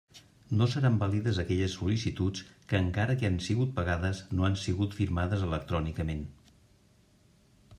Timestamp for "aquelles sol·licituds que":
1.41-2.81